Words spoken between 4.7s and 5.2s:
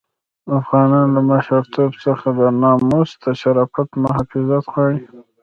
غواړي.